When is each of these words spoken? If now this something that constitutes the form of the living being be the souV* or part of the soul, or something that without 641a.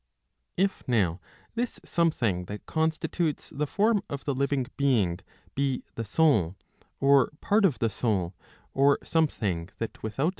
If 0.57 0.81
now 0.87 1.21
this 1.53 1.79
something 1.85 2.45
that 2.45 2.65
constitutes 2.65 3.51
the 3.51 3.67
form 3.67 4.01
of 4.09 4.25
the 4.25 4.33
living 4.33 4.65
being 4.75 5.19
be 5.53 5.83
the 5.93 6.01
souV* 6.01 6.55
or 6.99 7.29
part 7.39 7.65
of 7.65 7.77
the 7.77 7.91
soul, 7.91 8.33
or 8.73 8.97
something 9.03 9.69
that 9.77 10.01
without 10.01 10.29
641a. 10.29 10.29